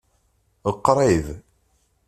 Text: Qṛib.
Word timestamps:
Qṛib. 0.85 1.25